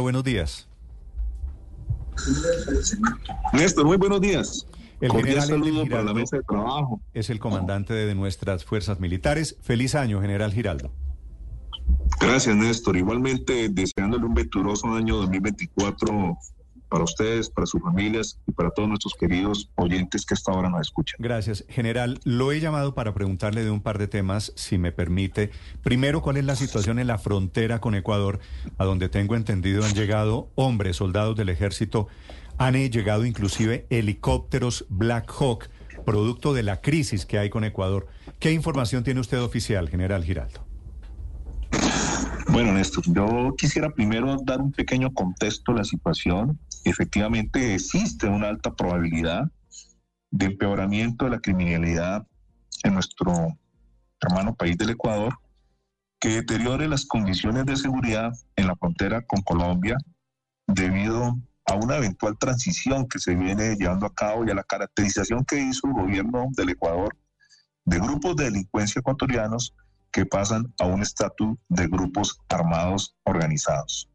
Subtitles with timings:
[0.00, 0.68] buenos días.
[3.52, 4.66] Néstor, muy buenos días.
[5.00, 7.00] El Cordial general saludo Elvin para la Giraldo mesa de trabajo.
[7.12, 9.56] es el comandante de nuestras fuerzas militares.
[9.62, 10.92] Feliz año, general Giraldo.
[12.20, 12.96] Gracias, Néstor.
[12.96, 16.38] Igualmente, deseándole un venturoso año 2024
[16.94, 20.82] para ustedes, para sus familias y para todos nuestros queridos oyentes que hasta ahora nos
[20.82, 21.16] escuchan.
[21.18, 21.64] Gracias.
[21.68, 25.50] General, lo he llamado para preguntarle de un par de temas, si me permite.
[25.82, 28.38] Primero, ¿cuál es la situación en la frontera con Ecuador,
[28.78, 32.06] a donde tengo entendido han llegado hombres, soldados del ejército,
[32.58, 35.70] han llegado inclusive helicópteros Black Hawk,
[36.06, 38.06] producto de la crisis que hay con Ecuador?
[38.38, 40.64] ¿Qué información tiene usted oficial, general Giraldo?
[42.54, 46.56] Bueno, Néstor, yo quisiera primero dar un pequeño contexto de la situación.
[46.84, 49.50] Efectivamente, existe una alta probabilidad
[50.30, 52.24] de empeoramiento de la criminalidad
[52.84, 53.58] en nuestro
[54.20, 55.36] hermano país del Ecuador,
[56.20, 59.96] que deteriore las condiciones de seguridad en la frontera con Colombia
[60.68, 65.44] debido a una eventual transición que se viene llevando a cabo y a la caracterización
[65.44, 67.16] que hizo el gobierno del Ecuador
[67.84, 69.74] de grupos de delincuencia ecuatorianos
[70.14, 74.08] que pasan a un estatus de grupos armados organizados.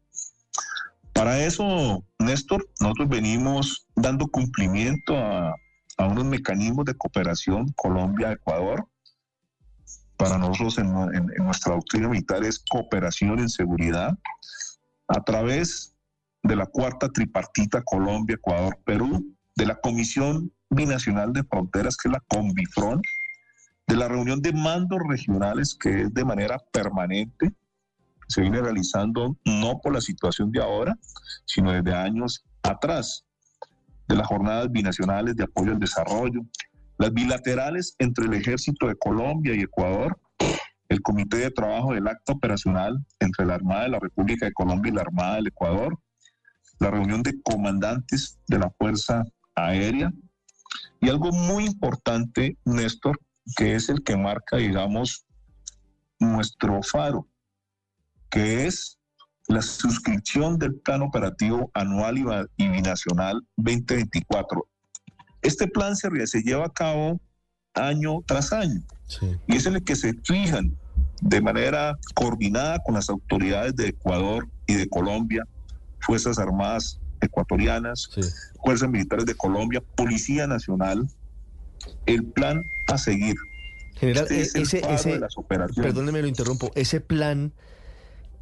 [1.12, 5.54] Para eso, Néstor, nosotros venimos dando cumplimiento a,
[5.98, 8.88] a unos mecanismos de cooperación Colombia-Ecuador.
[10.16, 14.18] Para nosotros en, en- en nuestra doctrina militar es cooperación en seguridad
[15.08, 15.94] a través
[16.42, 22.12] de la cuarta tripartita Colombia, Ecuador, Perú, de la Comisión Binacional de Fronteras, que es
[22.12, 23.02] la COMBIFRON,
[23.90, 27.52] de la reunión de mandos regionales, que es de manera permanente,
[28.28, 30.96] se viene realizando no por la situación de ahora,
[31.44, 33.24] sino desde años atrás,
[34.06, 36.42] de las jornadas binacionales de apoyo al desarrollo,
[36.98, 40.16] las bilaterales entre el ejército de Colombia y Ecuador,
[40.88, 44.92] el comité de trabajo del acta operacional entre la Armada de la República de Colombia
[44.92, 45.98] y la Armada del Ecuador,
[46.78, 49.24] la reunión de comandantes de la Fuerza
[49.56, 50.12] Aérea
[51.00, 53.18] y algo muy importante, Néstor,
[53.56, 55.24] que es el que marca, digamos,
[56.18, 57.26] nuestro faro,
[58.30, 58.98] que es
[59.48, 62.18] la suscripción del Plan Operativo Anual
[62.56, 64.66] y Binacional 2024.
[65.42, 66.08] Este plan se,
[66.42, 67.20] lleva a cabo
[67.74, 69.36] año tras año Sí.
[69.48, 70.76] y es en el que se fijan
[71.20, 75.44] de manera coordinada con las autoridades de Ecuador y de Colombia,
[75.98, 78.20] Fuerzas Armadas ecuatorianas, Sí.
[78.64, 81.08] Fuerzas Militares de Colombia, Policía Nacional,
[82.06, 83.36] el plan a seguir.
[83.96, 85.92] General, Este es ese, ese, de las operaciones.
[85.92, 87.52] perdóneme, lo interrumpo, ese plan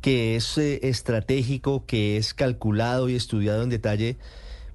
[0.00, 4.16] que es eh, estratégico, que es calculado y estudiado en detalle,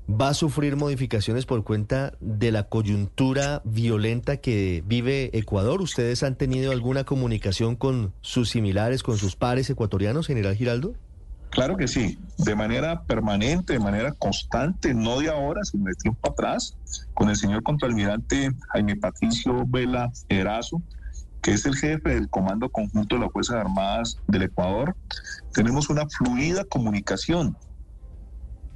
[0.09, 5.81] va a sufrir modificaciones por cuenta de la coyuntura violenta que vive Ecuador.
[5.81, 10.95] ¿Ustedes han tenido alguna comunicación con sus similares, con sus pares ecuatorianos, general Giraldo?
[11.53, 16.31] Claro que sí, de manera permanente, de manera constante, no de ahora, sino de tiempo
[16.31, 16.75] atrás,
[17.13, 20.81] con el señor contraalmirante Jaime Patricio Vela Erazo,
[21.43, 24.95] que es el jefe del Comando Conjunto de las Fuerzas Armadas del Ecuador.
[25.53, 27.55] Tenemos una fluida comunicación,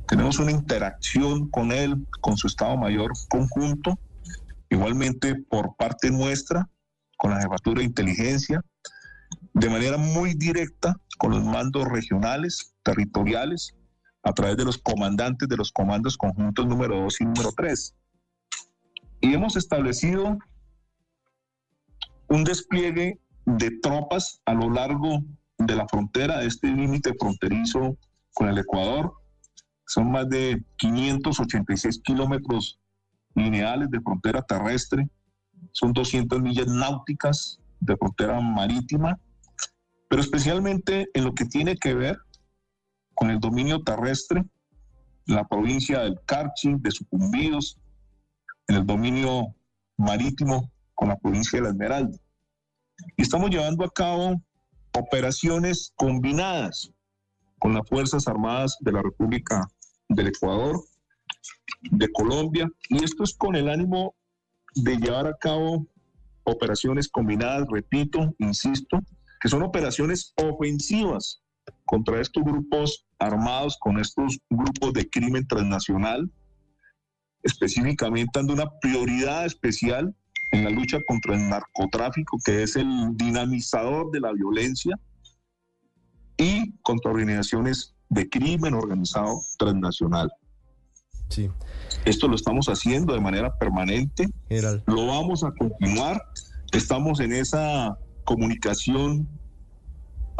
[0.08, 3.98] tenemos una interacción con él, con su Estado Mayor conjunto,
[4.70, 6.70] igualmente por parte nuestra,
[7.18, 8.62] con la Jefatura de Inteligencia,
[9.60, 13.76] de manera muy directa con los mandos regionales, territoriales,
[14.22, 17.96] a través de los comandantes de los comandos conjuntos número 2 y número 3.
[19.22, 20.38] Y hemos establecido
[22.28, 25.24] un despliegue de tropas a lo largo
[25.58, 27.98] de la frontera, este límite fronterizo
[28.36, 29.12] con el Ecuador.
[29.88, 32.80] Son más de 586 kilómetros
[33.34, 35.10] lineales de frontera terrestre,
[35.72, 39.20] son 200 millas náuticas de frontera marítima,
[40.08, 42.18] pero especialmente en lo que tiene que ver
[43.14, 44.44] con el dominio terrestre,
[45.28, 47.78] en la provincia del Carchi, de Sucumbíos,
[48.68, 49.56] en el dominio
[49.98, 52.18] marítimo con la provincia de la Esmeralda.
[53.16, 54.42] Y estamos llevando a cabo
[54.94, 56.92] operaciones combinadas
[57.60, 59.68] con las Fuerzas Armadas de la República
[60.10, 60.80] del Ecuador,
[61.82, 64.16] de Colombia, y esto es con el ánimo
[64.76, 65.86] de llevar a cabo
[66.44, 69.00] operaciones combinadas, repito, insisto,
[69.40, 71.42] que son operaciones ofensivas
[71.86, 76.30] contra estos grupos armados, con estos grupos de crimen transnacional,
[77.44, 80.16] específicamente dando una prioridad especial
[80.52, 84.98] en la lucha contra el narcotráfico, que es el dinamizador de la violencia,
[86.38, 90.32] y contra organizaciones de crimen organizado transnacional.
[91.30, 91.50] Sí.
[92.06, 94.84] Esto lo estamos haciendo de manera permanente, General.
[94.88, 96.24] lo vamos a continuar.
[96.72, 99.26] Estamos en esa comunicación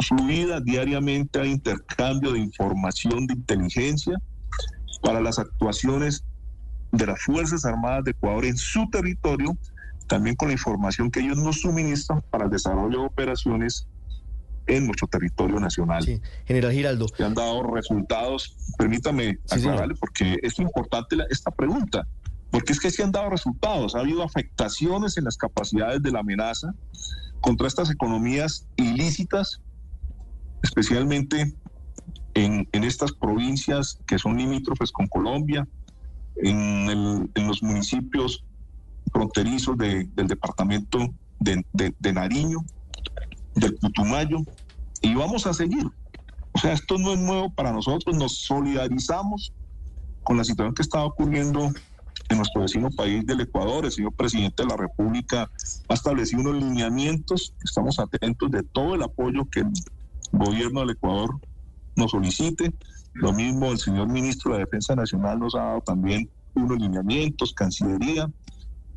[0.06, 4.14] fluida diariamente hay intercambio de información de inteligencia
[5.02, 6.22] para las actuaciones
[6.92, 9.56] de las Fuerzas Armadas de Ecuador en su territorio,
[10.06, 13.88] también con la información que ellos nos suministran para el desarrollo de operaciones
[14.66, 16.02] en nuestro territorio nacional.
[16.04, 16.20] Sí.
[16.44, 17.06] General Giraldo.
[17.08, 22.06] Que han dado resultados, permítame aclararle, porque es importante esta pregunta,
[22.50, 26.20] porque es que sí han dado resultados, ha habido afectaciones en las capacidades de la
[26.20, 26.74] amenaza
[27.40, 29.60] contra estas economías ilícitas,
[30.62, 31.54] especialmente
[32.34, 35.66] en, estas provincias que son limítrofes con Colombia,
[36.36, 38.44] en, los municipios
[39.12, 40.98] fronterizos del departamento
[41.40, 42.64] de, de, Nariño,
[43.54, 44.38] del Putumayo,
[45.00, 45.86] y vamos a seguir.
[46.52, 49.52] O sea, esto no es nuevo para nosotros, nos solidarizamos
[50.24, 51.72] con la situación que está ocurriendo
[52.28, 53.84] en nuestro vecino país del Ecuador.
[53.84, 55.50] El señor presidente de la República
[55.88, 59.72] ha establecido unos lineamientos, estamos atentos de todo el apoyo que el
[60.32, 61.38] gobierno del Ecuador
[61.96, 62.72] nos solicite.
[63.14, 68.30] Lo mismo el señor ministro de Defensa Nacional nos ha dado también unos lineamientos, Cancillería,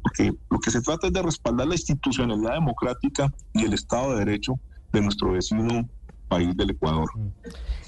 [0.01, 4.25] porque lo que se trata es de respaldar la institucionalidad democrática y el Estado de
[4.25, 4.59] Derecho
[4.91, 5.87] de nuestro vecino
[6.27, 7.09] país del Ecuador.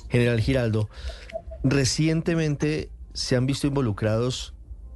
[0.09, 0.89] General Giraldo,
[1.63, 4.52] recientemente se han visto involucrados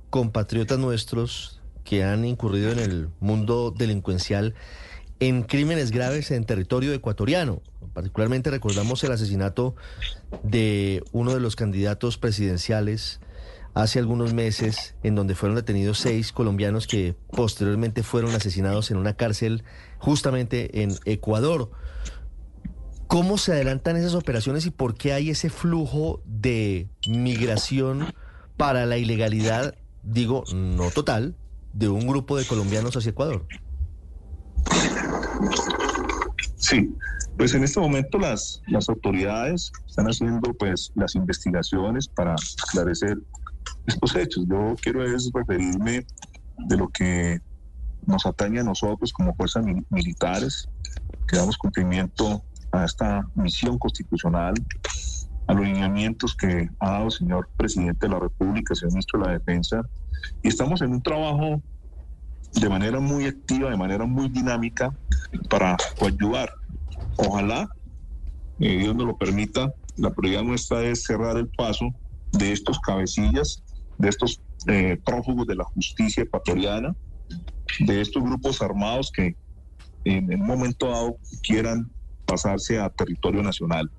[0.09, 4.55] compatriotas nuestros que han incurrido en el mundo delincuencial
[5.19, 7.61] en crímenes graves en territorio ecuatoriano.
[7.93, 9.75] Particularmente recordamos el asesinato
[10.43, 13.19] de uno de los candidatos presidenciales
[13.73, 19.13] hace algunos meses, en donde fueron detenidos seis colombianos que posteriormente fueron asesinados en una
[19.13, 19.63] cárcel
[19.97, 21.71] justamente en Ecuador.
[23.07, 28.13] ¿Cómo se adelantan esas operaciones y por qué hay ese flujo de migración
[28.57, 31.35] para la ilegalidad, digo, no total,
[31.73, 33.45] de un grupo de colombianos hacia Ecuador?
[36.57, 36.93] Sí,
[37.37, 43.17] pues en este momento las, las autoridades están haciendo pues las investigaciones para esclarecer
[43.85, 44.45] estos hechos.
[44.47, 46.05] Yo quiero es referirme
[46.57, 47.39] de lo que
[48.05, 50.67] nos atañe a nosotros como fuerzas militares,
[51.27, 54.53] que damos cumplimiento a esta misión constitucional,
[55.47, 59.25] a los lineamientos que ha dado el señor presidente de la República, señor ministro de
[59.25, 59.81] la Defensa,
[60.43, 61.61] y estamos en un trabajo
[62.53, 64.93] de manera muy activa, de manera muy dinámica,
[65.49, 66.51] para ayudar.
[67.17, 67.69] Ojalá,
[68.59, 71.89] eh, Dios nos lo permita, la prioridad nuestra es cerrar el paso
[72.33, 73.63] de estos cabecillas,
[73.97, 76.95] de estos eh, prófugos de la justicia ecuatoriana,
[77.79, 79.35] de estos grupos armados que
[80.03, 81.91] en un momento dado quieran
[82.27, 83.89] pasarse a territorio nacional.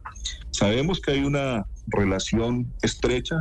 [0.51, 3.37] Sabemos que hay una relación estrecha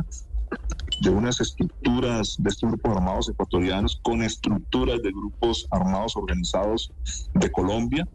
[1.02, 6.92] de unas estructuras de estos grupos armados ecuatorianos con estructuras de grupos armados organizados
[7.34, 8.08] de Colombia,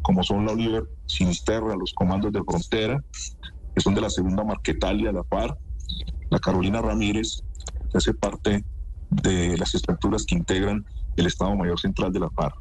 [0.00, 3.04] como son la Oliver Sinisterra, los comandos de frontera,
[3.74, 5.56] que son de la segunda Marquetalia, la FARC,
[6.30, 7.42] la Carolina Ramírez,
[7.90, 8.64] que hace parte
[9.10, 10.84] de las estructuras que integran
[11.16, 12.56] el Estado Mayor Central de la FARC.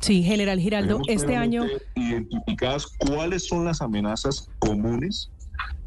[0.00, 1.64] Sí, General Giraldo, este año...
[1.94, 5.30] Identificadas cuáles son las amenazas comunes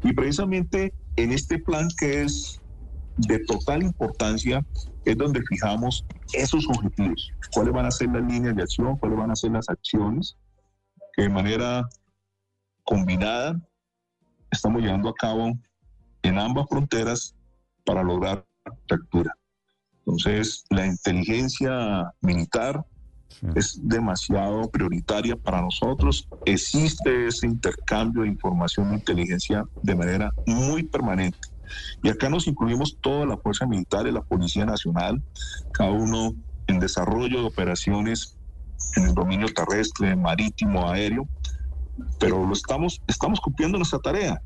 [0.02, 2.60] y precisamente en este plan que es
[3.16, 4.64] de total importancia
[5.04, 9.30] es donde fijamos esos objetivos, cuáles van a ser las líneas de acción, cuáles van
[9.30, 10.36] a ser las acciones
[11.12, 11.86] que de manera
[12.84, 13.60] combinada
[14.50, 15.52] estamos llevando a cabo
[16.22, 17.34] en ambas fronteras
[17.84, 18.44] para lograr
[18.88, 19.32] captura.
[19.98, 22.84] Entonces, la inteligencia militar
[23.54, 26.28] es demasiado prioritaria para nosotros.
[26.44, 31.38] Existe ese intercambio de información e inteligencia de manera muy permanente.
[32.02, 35.22] Y acá nos incluimos toda la Fuerza Militar y la Policía Nacional,
[35.72, 36.34] cada uno
[36.66, 38.38] en desarrollo de operaciones
[38.96, 41.26] en el dominio terrestre, marítimo, aéreo,
[42.18, 44.40] pero lo estamos, estamos cumpliendo nuestra tarea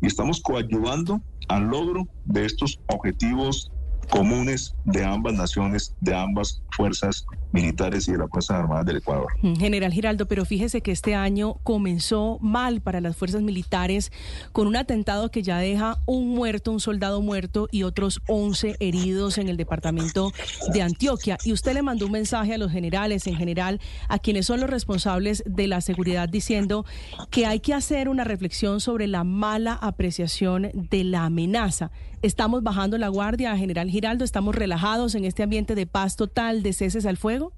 [0.00, 3.70] y estamos coadyuvando al logro de estos objetivos
[4.10, 9.26] comunes de ambas naciones, de ambas fuerzas militares y de las Fuerzas Armadas del Ecuador.
[9.42, 14.12] Mm, General Giraldo, pero fíjese que este año comenzó mal para las fuerzas militares
[14.52, 19.38] con un atentado que ya deja un muerto, un soldado muerto y otros 11 heridos
[19.38, 20.32] en el departamento
[20.72, 21.38] de Antioquia.
[21.44, 24.70] Y usted le mandó un mensaje a los generales, en general, a quienes son los
[24.70, 26.84] responsables de la seguridad, diciendo
[27.30, 31.90] que hay que hacer una reflexión sobre la mala apreciación de la amenaza.
[32.22, 33.99] ¿Estamos bajando la guardia, General Giraldo?
[34.00, 37.52] ¿Estamos relajados en este ambiente de paz total, de ceses al fuego?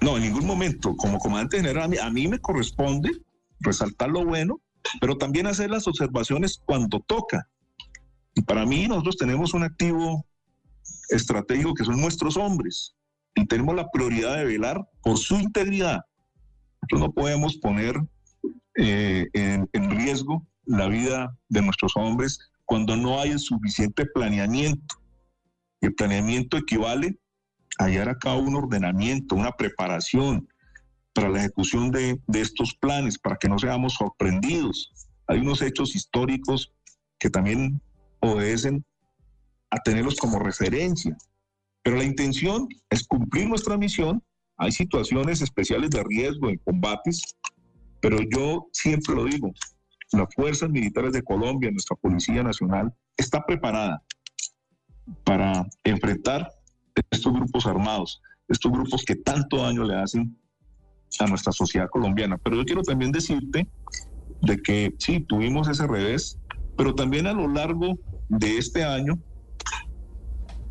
[0.00, 0.94] No, en ningún momento.
[0.96, 3.10] Como comandante general, a mí, me corresponde
[3.58, 4.60] resaltar lo bueno,
[5.00, 7.48] pero también hacer las observaciones cuando toca.
[8.36, 10.24] Y para mí nosotros tenemos un activo
[11.08, 12.94] estratégico que son nuestros hombres
[13.34, 16.02] y tenemos la prioridad de velar por su integridad.
[16.82, 17.96] Nosotros no podemos poner
[18.76, 24.96] eh, en, en riesgo la vida de nuestros hombres cuando no hay el suficiente planeamiento.
[25.86, 27.16] El planeamiento equivale
[27.78, 30.48] a llevar a cabo un ordenamiento, una preparación
[31.12, 34.92] para la ejecución de, de estos planes, para que no seamos sorprendidos.
[35.28, 36.72] Hay unos hechos históricos
[37.20, 37.80] que también
[38.18, 38.84] obedecen
[39.70, 41.16] a tenerlos como referencia.
[41.84, 44.20] Pero la intención es cumplir nuestra misión.
[44.56, 47.22] Hay situaciones especiales de riesgo en combates,
[48.00, 49.52] pero yo siempre lo digo,
[50.10, 54.02] las fuerzas militares de Colombia, nuestra Policía Nacional, está preparada
[55.24, 56.50] para enfrentar
[57.10, 60.36] estos grupos armados, estos grupos que tanto daño le hacen
[61.18, 62.38] a nuestra sociedad colombiana.
[62.38, 63.68] Pero yo quiero también decirte
[64.42, 66.38] de que sí, tuvimos ese revés,
[66.76, 67.98] pero también a lo largo
[68.28, 69.18] de este año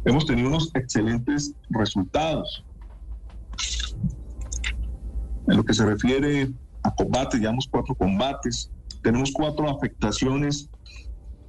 [0.05, 2.63] hemos tenido unos excelentes resultados.
[5.47, 6.51] En lo que se refiere
[6.83, 10.69] a combates, llevamos cuatro combates, tenemos cuatro afectaciones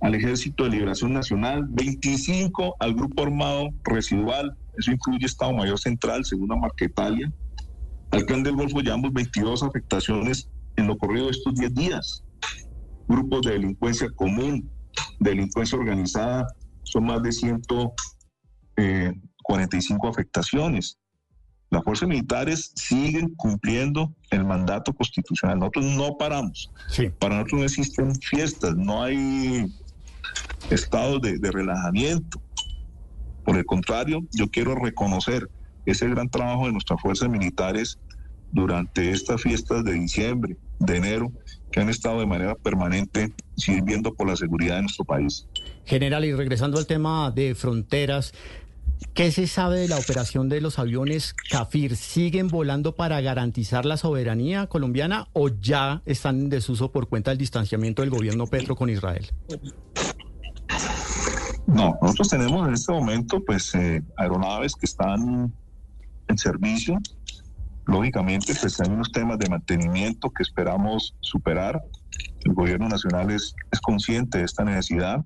[0.00, 6.25] al Ejército de Liberación Nacional, 25 al Grupo Armado Residual, eso incluye Estado Mayor Central,
[6.25, 7.31] Segunda Marquetalia.
[8.11, 12.25] Al Clan del Golfo llevamos 22 afectaciones en lo corrido de estos 10 días.
[13.09, 14.71] Grupos de delincuencia común,
[15.19, 16.47] delincuencia organizada,
[16.83, 20.99] son más de 145 afectaciones.
[21.71, 25.59] Las fuerzas militares siguen cumpliendo el mandato constitucional.
[25.59, 26.71] Nosotros no paramos.
[27.19, 29.67] Para nosotros no existen fiestas, no hay
[30.71, 32.40] estados de, de relajamiento.
[33.45, 35.49] Por el contrario, yo quiero reconocer
[35.87, 37.99] ese gran trabajo de nuestras fuerzas militares
[38.52, 41.33] durante estas fiestas de diciembre, de enero,
[41.71, 45.47] que han estado de manera permanente sirviendo por la seguridad de nuestro país.
[45.85, 48.33] General, y regresando al tema de fronteras,
[49.14, 51.97] ¿Qué se sabe de la operación de los aviones CAFIR?
[51.97, 57.38] ¿Siguen volando para garantizar la soberanía colombiana o ya están en desuso por cuenta del
[57.38, 59.26] distanciamiento del gobierno Petro con Israel?
[61.66, 65.52] No, nosotros tenemos en este momento pues eh, aeronaves que están
[66.28, 66.99] en servicio.
[67.87, 71.82] Lógicamente pues hay unos temas de mantenimiento que esperamos superar.
[72.44, 75.25] El gobierno nacional es, es consciente de esta necesidad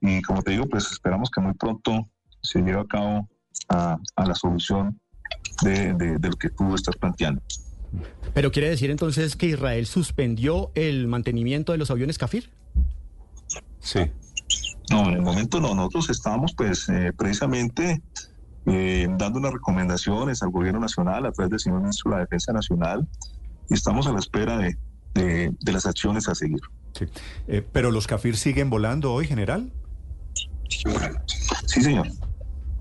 [0.00, 2.08] y como te digo pues esperamos que muy pronto
[2.42, 3.28] se lleve a cabo
[3.68, 4.98] a, la solución
[5.62, 7.42] de, de, lo que tú estás planteando.
[8.34, 12.50] Pero quiere decir entonces que Israel suspendió el mantenimiento de los aviones Kafir?
[13.80, 14.10] Sí.
[14.90, 15.74] No, en el momento no.
[15.74, 18.02] Nosotros estamos pues eh, precisamente
[18.66, 22.52] eh, dando unas recomendaciones al gobierno nacional a través del señor ministro de la Defensa
[22.52, 23.06] Nacional
[23.68, 24.76] y estamos a la espera de,
[25.14, 26.60] de, las acciones a seguir.
[26.92, 27.06] Sí.
[27.48, 29.72] Eh, ¿Pero los Kafir siguen volando hoy, general?
[30.68, 32.08] Sí, señor.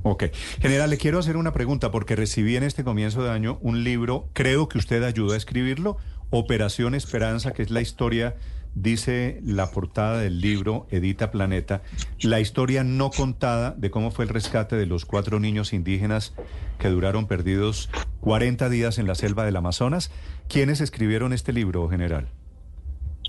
[0.04, 0.26] Ok.
[0.60, 4.30] General, le quiero hacer una pregunta porque recibí en este comienzo de año un libro,
[4.34, 5.98] creo que usted ayudó a escribirlo,
[6.30, 8.36] Operación Esperanza, que es la historia,
[8.76, 11.82] dice la portada del libro Edita Planeta,
[12.22, 16.34] la historia no contada de cómo fue el rescate de los cuatro niños indígenas
[16.78, 17.90] que duraron perdidos
[18.20, 20.12] 40 días en la selva del Amazonas.
[20.48, 22.28] ¿Quiénes escribieron este libro, general?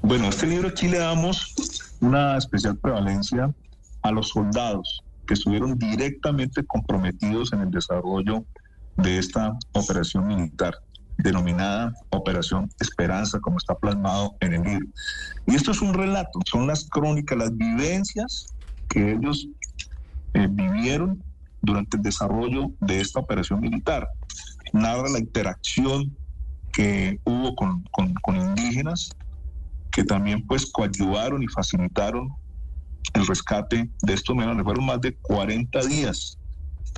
[0.03, 1.55] Bueno, este libro aquí le damos
[2.01, 3.55] una especial prevalencia
[4.03, 8.45] a los soldados que estuvieron directamente comprometidos en el desarrollo
[8.97, 10.75] de esta operación militar
[11.19, 14.87] denominada Operación Esperanza, como está plasmado en el libro.
[15.47, 18.55] Y esto es un relato, son las crónicas, las vivencias
[18.89, 19.49] que ellos
[20.35, 21.23] eh, vivieron
[21.63, 24.09] durante el desarrollo de esta operación militar.
[24.73, 26.17] Narra la interacción
[26.73, 29.11] que hubo con, con, con indígenas
[29.91, 32.29] que también pues coadyuvaron y facilitaron
[33.15, 34.63] el rescate de estos menores.
[34.63, 36.39] Fueron más de 40 días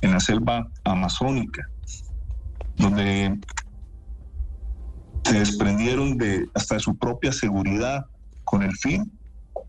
[0.01, 1.65] en la selva amazónica,
[2.75, 3.39] donde
[5.23, 8.05] se desprendieron de hasta de su propia seguridad
[8.43, 9.11] con el fin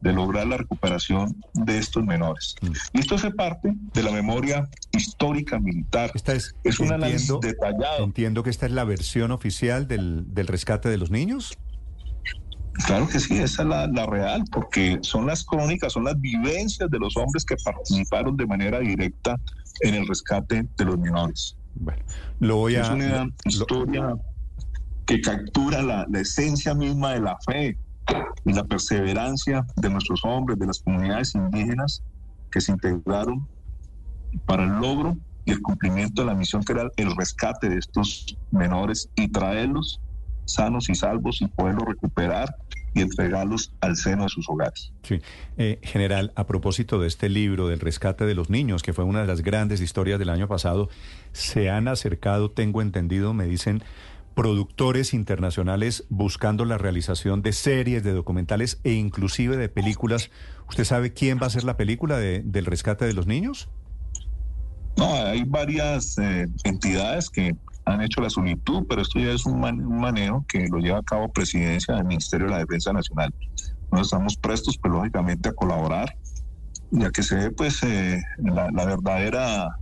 [0.00, 2.54] de lograr la recuperación de estos menores.
[2.62, 2.72] Mm.
[2.94, 6.10] Y esto hace parte de la memoria histórica militar.
[6.14, 8.04] Esta es, es un análisis detallado.
[8.04, 11.58] Entiendo que esta es la versión oficial del, del rescate de los niños.
[12.86, 16.98] Claro que sí, esa es la, real, porque son las crónicas, son las vivencias de
[16.98, 19.38] los hombres que participaron de manera directa
[19.80, 21.56] en el rescate de los menores.
[21.74, 22.02] Bueno,
[22.38, 22.82] lo voy a...
[22.82, 24.16] Es una historia
[25.10, 27.76] que captura la, esencia misma de la fe
[28.44, 32.04] y la perseverancia de nuestros hombres, de las comunidades indígenas
[32.52, 33.44] que se integraron
[34.46, 38.38] para el logro y el cumplimiento de la misión que era el rescate de estos
[38.52, 40.00] menores y traerlos
[40.44, 42.54] sanos y salvos y poderlos recuperar
[42.94, 44.92] y entregarlos al seno de sus hogares.
[45.02, 45.20] Sí.
[45.58, 49.20] Eh, general, a propósito de este libro del rescate de los niños, que fue una
[49.20, 50.88] de las grandes historias del año pasado,
[51.32, 53.82] se han acercado, tengo entendido, me dicen,
[54.40, 60.30] productores internacionales buscando la realización de series, de documentales e inclusive de películas.
[60.66, 63.68] ¿Usted sabe quién va a hacer la película de, del rescate de los niños?
[64.96, 67.54] No, hay varias eh, entidades que
[67.84, 71.30] han hecho la solicitud, pero esto ya es un, manejo que lo lleva a cabo
[71.30, 73.34] Presidencia del Ministerio de la Defensa Nacional.
[73.92, 76.16] Nosotros estamos prestos, pues, lógicamente, a colaborar,
[76.92, 79.76] ya que se ve, pues, eh, la, verdadera,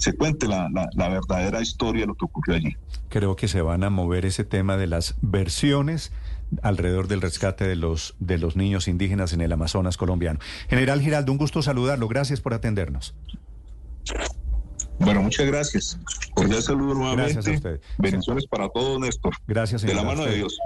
[0.00, 2.74] se cuente la, la, verdadera historia de lo que ocurrió allí.
[3.10, 6.10] Creo que se van a mover ese tema de las versiones
[6.62, 10.40] alrededor del rescate de los, de los niños indígenas en el Amazonas colombiano.
[10.70, 12.08] General Giraldo, un gusto saludarlo.
[12.08, 13.14] Gracias por atendernos.
[14.98, 15.98] Bueno, muchas gracias.
[16.34, 17.34] Cordial saludo nuevamente.
[17.34, 17.80] Gracias a usted.
[17.98, 19.34] Bendiciones para todos, Néstor.
[19.46, 20.58] Gracias, De la mano de Dios.